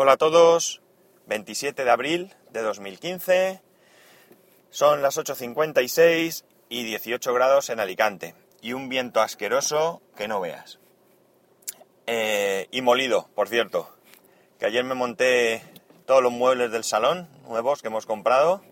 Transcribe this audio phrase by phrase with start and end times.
[0.00, 0.80] Hola a todos,
[1.26, 3.60] 27 de abril de 2015,
[4.70, 10.78] son las 8.56 y 18 grados en Alicante y un viento asqueroso que no veas.
[12.06, 13.92] Eh, y molido, por cierto,
[14.60, 15.64] que ayer me monté
[16.06, 18.62] todos los muebles del salón nuevos que hemos comprado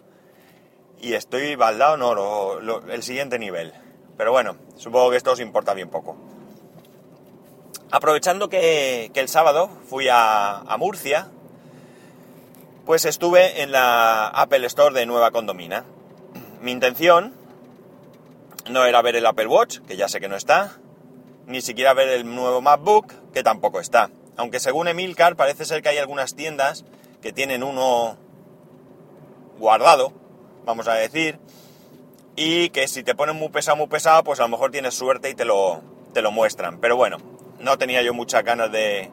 [1.01, 3.75] y estoy baldado, no, el siguiente nivel.
[4.17, 6.26] Pero bueno, supongo que esto os importa bien poco.
[7.91, 11.29] Aprovechando que, el sábado fui a, Murcia,
[12.85, 15.85] pues estuve en la Apple Store de Nueva Condomina.
[16.61, 17.33] Mi intención
[18.69, 20.79] no era ver el Apple Watch, que ya sé que no está,
[21.47, 24.11] ni siquiera ver el nuevo MacBook, que tampoco está.
[24.37, 26.85] Aunque según Emilcar parece ser que hay algunas tiendas
[27.23, 28.17] que tienen uno
[29.59, 30.13] guardado,
[30.65, 31.39] vamos a decir,
[32.35, 35.31] y que si te ponen muy pesado, muy pesado, pues a lo mejor tienes suerte
[35.31, 35.81] y te lo,
[36.13, 36.81] te lo muestran.
[36.81, 37.19] Pero bueno,
[37.61, 39.11] no tenía yo muchas ganas de,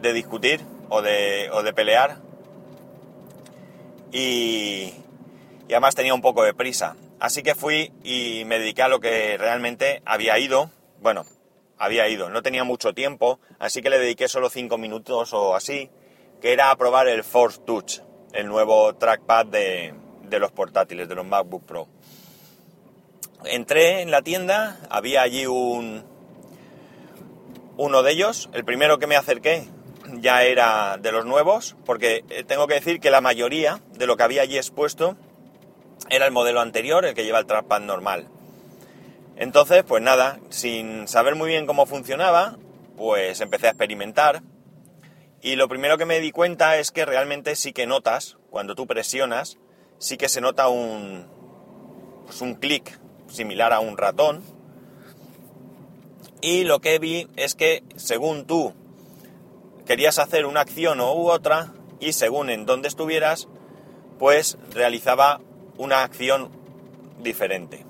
[0.00, 2.18] de discutir o de, o de pelear.
[4.12, 4.92] Y,
[5.68, 6.96] y además tenía un poco de prisa.
[7.18, 10.70] Así que fui y me dediqué a lo que realmente había ido.
[11.00, 11.24] Bueno,
[11.78, 15.90] había ido, no tenía mucho tiempo, así que le dediqué solo 5 minutos o así,
[16.40, 17.98] que era a probar el Force Touch,
[18.32, 21.88] el nuevo trackpad de, de los portátiles, de los MacBook Pro.
[23.44, 26.04] Entré en la tienda, había allí un,
[27.76, 29.68] uno de ellos, el primero que me acerqué
[30.20, 34.16] ya era de los nuevos, porque eh, tengo que decir que la mayoría de lo
[34.16, 35.16] que había allí expuesto
[36.10, 38.28] era el modelo anterior, el que lleva el trackpad normal.
[39.36, 42.58] Entonces, pues nada, sin saber muy bien cómo funcionaba,
[42.96, 44.42] pues empecé a experimentar.
[45.40, 48.86] Y lo primero que me di cuenta es que realmente sí que notas, cuando tú
[48.86, 49.58] presionas,
[49.98, 51.26] sí que se nota un,
[52.26, 54.42] pues un clic similar a un ratón,
[56.42, 58.74] y lo que vi es que según tú
[59.86, 63.48] querías hacer una acción u otra y según en dónde estuvieras,
[64.18, 65.40] pues realizaba
[65.78, 66.50] una acción
[67.20, 67.86] diferente.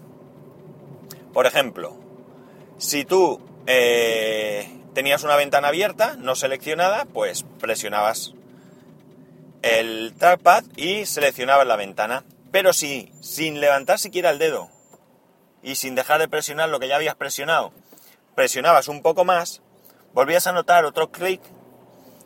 [1.33, 1.97] Por ejemplo,
[2.77, 8.35] si tú eh, tenías una ventana abierta, no seleccionada, pues presionabas
[9.63, 12.25] el trackpad y seleccionabas la ventana.
[12.51, 14.69] Pero si sin levantar siquiera el dedo
[15.63, 17.73] y sin dejar de presionar lo que ya habías presionado,
[18.35, 19.63] presionabas un poco más,
[20.15, 21.41] volvías a notar otro clic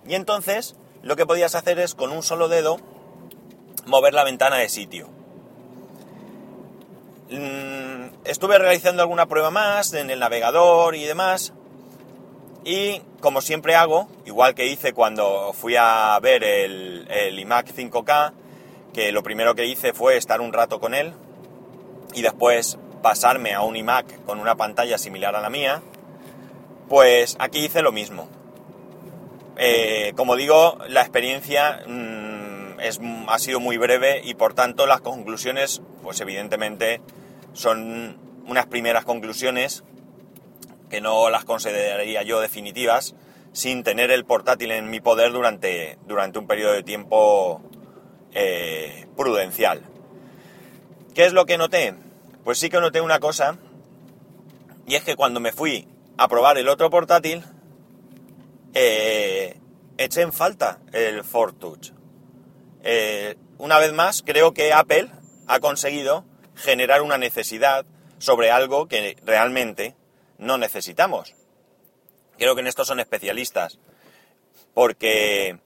[0.07, 2.79] y entonces lo que podías hacer es con un solo dedo
[3.87, 5.09] mover la ventana de sitio.
[7.31, 11.53] Mm, estuve realizando alguna prueba más en el navegador y demás
[12.65, 18.33] y como siempre hago, igual que hice cuando fui a ver el, el iMac 5K,
[18.93, 21.13] que lo primero que hice fue estar un rato con él
[22.15, 25.83] y después pasarme a un iMac con una pantalla similar a la mía,
[26.89, 28.29] pues aquí hice lo mismo.
[29.57, 35.83] Eh, como digo, la experiencia mm, ha sido muy breve y por tanto las conclusiones,
[36.03, 37.01] pues evidentemente
[37.53, 39.83] son unas primeras conclusiones
[40.91, 43.15] que no las consideraría yo definitivas
[43.53, 47.63] sin tener el portátil en mi poder durante, durante un periodo de tiempo
[48.35, 49.83] eh, prudencial.
[51.15, 51.95] ¿Qué es lo que noté?
[52.45, 53.57] Pues sí que noté una cosa,
[54.87, 57.45] y es que cuando me fui a probar el otro portátil,
[58.75, 59.59] eh,
[59.99, 61.93] eché en falta el Fortouch.
[62.83, 65.11] Eh, una vez más, creo que Apple
[65.47, 66.25] ha conseguido
[66.55, 67.85] generar una necesidad
[68.19, 69.95] sobre algo que realmente
[70.39, 71.35] no necesitamos.
[72.39, 73.79] Creo que en esto son especialistas,
[74.75, 75.59] porque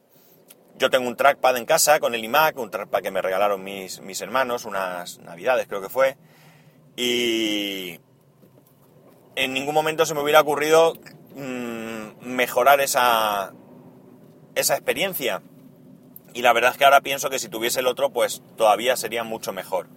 [0.76, 4.00] yo tengo un trackpad en casa con el iMac, un trackpad que me regalaron mis,
[4.00, 6.16] mis hermanos, unas navidades creo que fue,
[6.96, 7.98] y
[9.40, 10.94] en ningún momento se me hubiera ocurrido
[11.34, 13.52] mm, mejorar esa,
[14.54, 15.42] esa experiencia.
[16.34, 19.24] Y la verdad es que ahora pienso que si tuviese el otro, pues todavía sería
[19.24, 19.88] mucho mejor.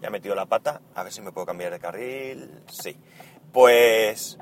[0.00, 2.50] Ya he metido la pata, a ver si me puedo cambiar de carril.
[2.70, 2.96] Sí.
[3.52, 4.38] Pues,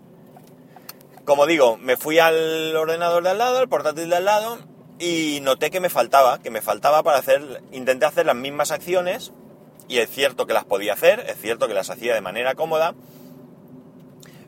[1.24, 4.58] como digo, me fui al ordenador de al lado, al portátil de al lado,
[4.98, 9.32] y noté que me faltaba, que me faltaba para hacer, intenté hacer las mismas acciones,
[9.88, 12.94] y es cierto que las podía hacer, es cierto que las hacía de manera cómoda,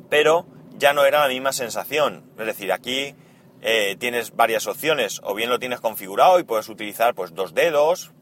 [0.09, 0.47] pero
[0.77, 2.31] ya no era la misma sensación.
[2.39, 3.15] Es decir, aquí
[3.61, 8.13] eh, tienes varias opciones, o bien lo tienes configurado y puedes utilizar pues dos dedos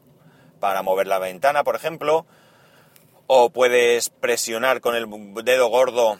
[0.59, 2.25] para mover la ventana, por ejemplo,
[3.27, 5.07] o puedes presionar con el
[5.43, 6.19] dedo gordo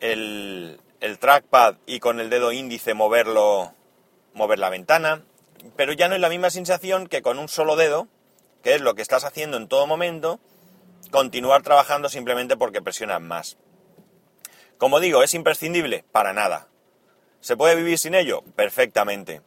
[0.00, 3.74] el, el trackpad y con el dedo índice moverlo,
[4.32, 5.22] mover la ventana,
[5.76, 8.08] pero ya no es la misma sensación que con un solo dedo,
[8.62, 10.40] que es lo que estás haciendo en todo momento,
[11.10, 13.58] continuar trabajando simplemente porque presionas más.
[14.78, 16.04] Como digo, ¿es imprescindible?
[16.12, 16.68] Para nada.
[17.40, 18.42] ¿Se puede vivir sin ello?
[18.56, 19.42] Perfectamente.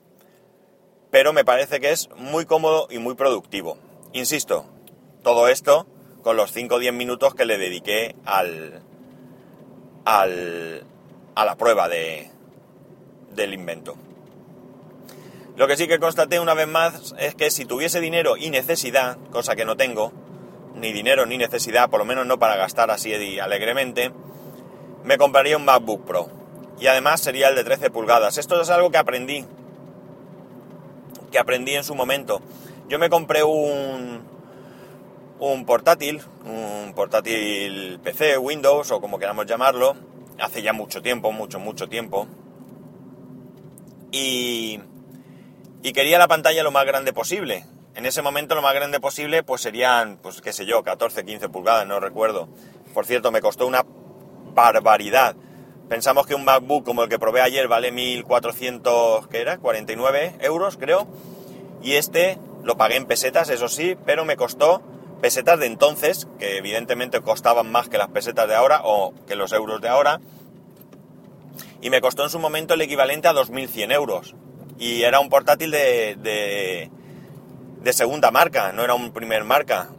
[1.11, 3.77] pero me parece que es muy cómodo y muy productivo.
[4.13, 4.65] Insisto,
[5.23, 5.87] todo esto
[6.23, 8.81] con los 5 o 10 minutos que le dediqué al,
[10.05, 10.83] al,
[11.35, 12.29] a la prueba de,
[13.31, 13.95] del invento.
[15.55, 19.17] Lo que sí que constaté una vez más es que si tuviese dinero y necesidad,
[19.31, 20.13] cosa que no tengo,
[20.75, 24.11] ni dinero ni necesidad, por lo menos no para gastar así alegremente,
[25.03, 26.29] me compraría un MacBook Pro.
[26.79, 28.37] Y además sería el de 13 pulgadas.
[28.37, 29.45] Esto es algo que aprendí.
[31.31, 32.41] Que aprendí en su momento.
[32.87, 34.23] Yo me compré un,
[35.39, 39.95] un portátil, un portátil PC, Windows o como queramos llamarlo,
[40.39, 42.27] hace ya mucho tiempo, mucho, mucho tiempo.
[44.11, 44.79] Y,
[45.83, 47.65] y quería la pantalla lo más grande posible.
[47.95, 51.49] En ese momento lo más grande posible pues serían, pues qué sé yo, 14, 15
[51.49, 52.47] pulgadas, no recuerdo.
[52.93, 53.83] Por cierto, me costó una
[54.61, 55.35] barbaridad.
[55.89, 59.57] Pensamos que un MacBook como el que probé ayer vale 1.400, ¿qué era?
[59.57, 61.07] 49 euros, creo.
[61.81, 64.81] Y este lo pagué en pesetas, eso sí, pero me costó
[65.21, 69.51] pesetas de entonces, que evidentemente costaban más que las pesetas de ahora o que los
[69.51, 70.19] euros de ahora.
[71.81, 74.35] Y me costó en su momento el equivalente a 2.100 euros.
[74.77, 76.89] Y era un portátil de,
[77.91, 79.89] segunda marca, no era un primer marca.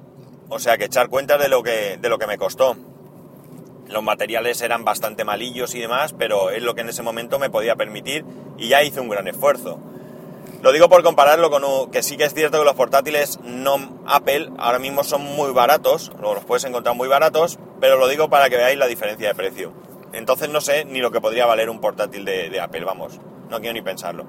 [0.48, 2.76] O sea que echar cuenta de lo que, de lo que me costó.
[3.90, 7.50] Los materiales eran bastante malillos y demás, pero es lo que en ese momento me
[7.50, 8.24] podía permitir
[8.56, 9.80] y ya hice un gran esfuerzo.
[10.62, 14.50] Lo digo por compararlo con que sí que es cierto que los portátiles no Apple
[14.58, 18.56] ahora mismo son muy baratos, los puedes encontrar muy baratos, pero lo digo para que
[18.56, 19.72] veáis la diferencia de precio.
[20.12, 23.58] Entonces no sé ni lo que podría valer un portátil de, de Apple, vamos, no
[23.58, 24.26] quiero ni pensarlo.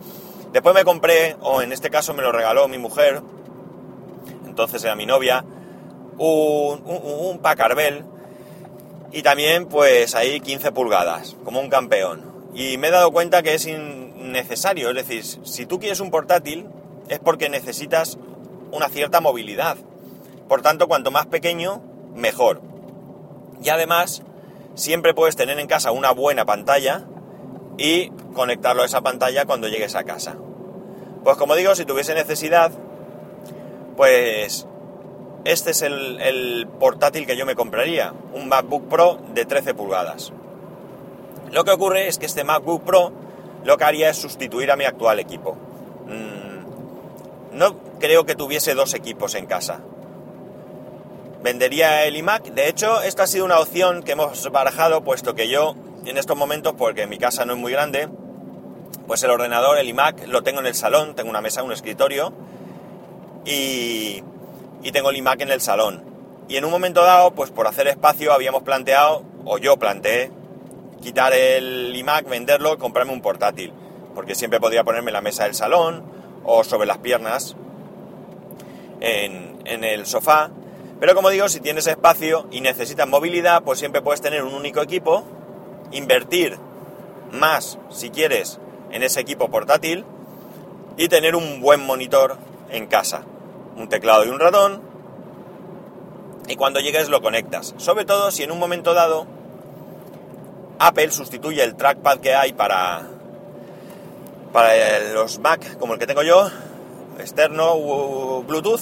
[0.53, 3.21] Después me compré, o en este caso me lo regaló mi mujer,
[4.45, 5.43] entonces era mi novia,
[6.17, 8.05] un, un, un Packard Bell,
[9.11, 12.31] y también pues ahí 15 pulgadas, como un campeón.
[12.53, 16.67] Y me he dado cuenta que es innecesario, es decir, si tú quieres un portátil
[17.09, 18.17] es porque necesitas
[18.71, 19.77] una cierta movilidad.
[20.47, 21.81] Por tanto, cuanto más pequeño,
[22.15, 22.61] mejor.
[23.61, 24.23] Y además,
[24.75, 27.05] siempre puedes tener en casa una buena pantalla
[27.77, 30.37] y conectarlo a esa pantalla cuando llegues a casa.
[31.23, 32.71] Pues como digo, si tuviese necesidad,
[33.97, 34.67] pues
[35.43, 40.31] este es el, portátil que yo me compraría, un MacBook Pro de 13 pulgadas.
[41.51, 43.11] Lo que ocurre es que este MacBook Pro
[43.63, 45.55] lo que haría es sustituir a mi actual equipo.
[46.07, 49.79] Mm, no creo que tuviese dos equipos en casa.
[51.43, 52.45] Vendería el iMac.
[52.53, 56.37] De hecho, esta ha sido una opción que hemos barajado, puesto que yo en estos
[56.37, 58.09] momentos, porque mi casa no es muy grande,
[59.07, 62.33] pues el ordenador, el iMac, lo tengo en el salón, tengo una mesa, un escritorio,
[63.45, 64.23] y,
[64.83, 66.03] y tengo el iMac en el salón.
[66.47, 70.31] Y en un momento dado, pues por hacer espacio habíamos planteado, o yo planteé,
[71.01, 73.73] quitar el iMac, venderlo comprarme un portátil.
[74.13, 76.03] Porque siempre podría ponerme en la mesa del salón
[76.43, 77.55] o sobre las piernas
[78.99, 80.51] en el sofá.
[80.99, 84.81] Pero como digo, si tienes espacio y necesitas movilidad, pues siempre puedes tener un único
[84.81, 85.23] equipo,
[85.91, 86.57] invertir
[87.31, 88.59] más, si quieres,
[88.91, 90.05] en ese equipo portátil
[90.97, 92.37] y tener un buen monitor
[92.69, 93.23] en casa
[93.81, 94.81] un teclado y un ratón,
[96.47, 97.73] y cuando llegues lo conectas.
[97.77, 99.25] Sobre todo si en un momento dado
[100.79, 103.07] Apple sustituye el trackpad que hay para,
[104.51, 106.49] para los Mac, como el que tengo yo,
[107.19, 108.81] externo Bluetooth,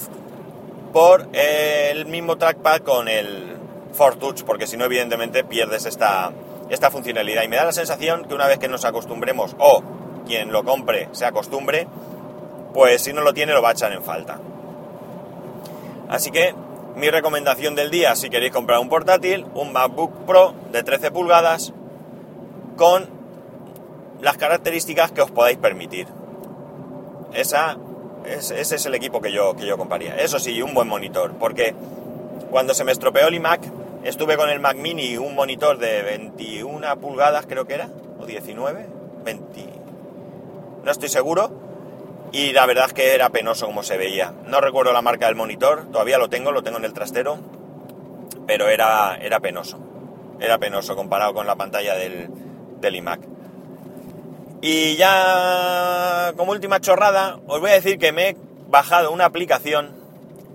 [0.93, 3.57] por el mismo trackpad con el
[4.19, 6.31] Touch porque si no, evidentemente pierdes esta,
[6.69, 7.43] esta funcionalidad.
[7.43, 9.83] Y me da la sensación que una vez que nos acostumbremos, o
[10.25, 11.87] quien lo compre se acostumbre,
[12.73, 14.39] pues si no lo tiene lo va a echar en falta.
[16.09, 16.55] Así que
[16.95, 21.71] mi recomendación del día, si queréis comprar un portátil, un MacBook Pro de 13 pulgadas
[22.75, 23.07] con
[24.19, 26.07] las características que os podáis permitir.
[27.33, 27.77] Esa,
[28.25, 30.15] ese es el equipo que yo, que yo compraría.
[30.15, 31.75] Eso sí, un buen monitor, porque
[32.49, 33.61] cuando se me estropeó el iMac,
[34.03, 37.87] estuve con el Mac Mini, un monitor de 21 pulgadas creo que era,
[38.19, 38.87] o 19,
[39.23, 39.65] 20,
[40.83, 41.68] no estoy seguro,
[42.31, 44.33] y la verdad es que era penoso como se veía.
[44.45, 47.39] No recuerdo la marca del monitor, todavía lo tengo, lo tengo en el trastero,
[48.45, 49.79] pero era, era penoso.
[50.39, 52.29] Era penoso comparado con la pantalla del,
[52.79, 53.21] del iMac.
[54.61, 59.95] Y ya como última chorrada, os voy a decir que me he bajado una aplicación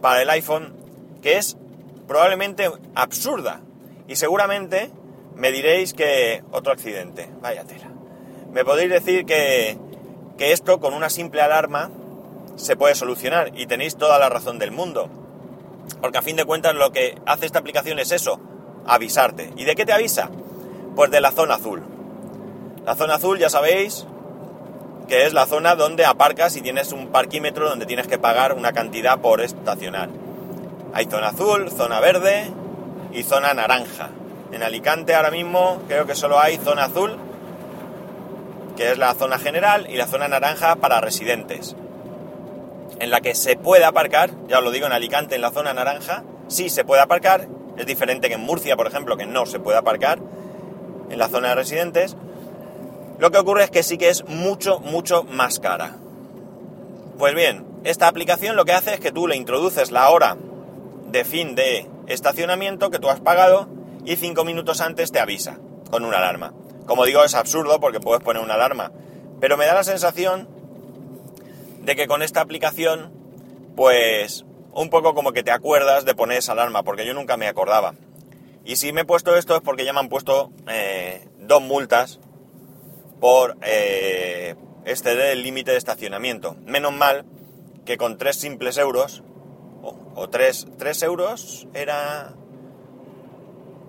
[0.00, 0.74] para el iPhone
[1.22, 1.56] que es
[2.06, 3.60] probablemente absurda.
[4.06, 4.90] Y seguramente
[5.34, 7.90] me diréis que otro accidente, vaya tela.
[8.52, 9.78] Me podéis decir que,
[10.38, 11.90] que esto con una simple alarma
[12.56, 15.08] se puede solucionar y tenéis toda la razón del mundo.
[16.00, 18.40] Porque a fin de cuentas lo que hace esta aplicación es eso,
[18.86, 19.52] avisarte.
[19.56, 20.30] ¿Y de qué te avisa?
[20.96, 21.82] Pues de la zona azul.
[22.84, 24.06] La zona azul, ya sabéis,
[25.08, 28.72] que es la zona donde aparcas y tienes un parquímetro donde tienes que pagar una
[28.72, 30.08] cantidad por estacionar.
[30.92, 32.50] Hay zona azul, zona verde
[33.12, 34.10] y zona naranja.
[34.52, 37.18] En Alicante ahora mismo creo que solo hay zona azul,
[38.76, 41.76] que es la zona general, y la zona naranja para residentes.
[42.98, 45.74] En la que se puede aparcar, ya os lo digo, en Alicante en la zona
[45.74, 49.58] naranja, sí se puede aparcar, es diferente que en Murcia, por ejemplo, que no se
[49.58, 50.20] puede aparcar
[51.10, 52.16] en la zona de residentes.
[53.18, 55.96] Lo que ocurre es que sí que es mucho, mucho más cara.
[57.18, 60.36] Pues bien, esta aplicación lo que hace es que tú le introduces la hora
[61.06, 63.68] de fin de estacionamiento que tú has pagado
[64.04, 65.58] y cinco minutos antes te avisa
[65.90, 66.52] con una alarma.
[66.86, 68.92] Como digo, es absurdo porque puedes poner una alarma,
[69.40, 70.48] pero me da la sensación
[71.80, 73.12] de que con esta aplicación,
[73.76, 77.46] pues un poco como que te acuerdas de poner esa alarma, porque yo nunca me
[77.46, 77.94] acordaba.
[78.64, 82.18] Y si me he puesto esto es porque ya me han puesto eh, dos multas
[83.20, 86.56] por eh, exceder el límite de estacionamiento.
[86.64, 87.24] Menos mal
[87.84, 89.22] que con tres simples euros,
[89.82, 92.34] o, tres, tres euros, era...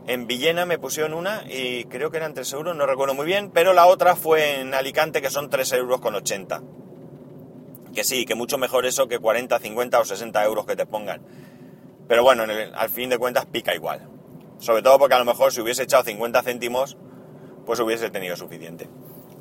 [0.07, 3.49] En Villena me pusieron una y creo que eran tres euros, no recuerdo muy bien,
[3.51, 6.61] pero la otra fue en Alicante que son tres euros con 80.
[7.93, 11.21] Que sí, que mucho mejor eso que 40, 50 o 60 euros que te pongan.
[12.07, 12.43] Pero bueno,
[12.75, 14.07] al fin de cuentas pica igual.
[14.59, 16.97] Sobre todo porque a lo mejor si hubiese echado 50 céntimos,
[17.65, 18.87] pues hubiese tenido suficiente.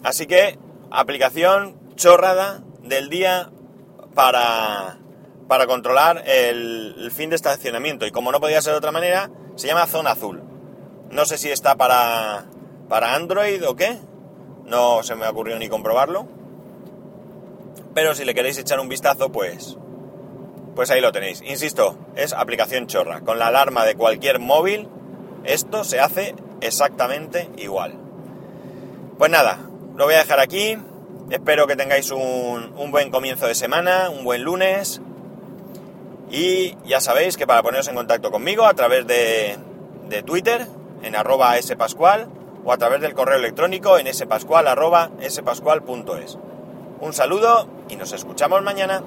[0.02, 0.58] Así que,
[0.90, 3.50] aplicación chorrada del día
[4.14, 4.98] para,
[5.46, 8.06] para controlar el, el, fin de estacionamiento.
[8.06, 10.53] Y como no podía ser de otra manera, se llama Zona Azul.
[11.10, 12.46] No sé si está para,
[12.88, 13.98] para Android o qué.
[14.64, 16.26] No se me ocurrió ni comprobarlo.
[17.94, 19.76] Pero si le queréis echar un vistazo, pues,
[20.74, 21.42] pues ahí lo tenéis.
[21.42, 23.20] Insisto, es aplicación chorra.
[23.20, 24.88] Con la alarma de cualquier móvil,
[25.44, 27.94] esto se hace exactamente igual.
[29.18, 29.60] Pues nada,
[29.96, 30.76] lo voy a dejar aquí.
[31.30, 35.00] Espero que tengáis un, un buen comienzo de semana, un buen lunes.
[36.30, 39.56] Y ya sabéis que para poneros en contacto conmigo a través de,
[40.08, 40.66] de Twitter,
[41.04, 42.28] en arroba spascual,
[42.64, 46.38] o a través del correo electrónico en spascual arroba spascual.es.
[47.00, 49.02] Un saludo y nos escuchamos mañana.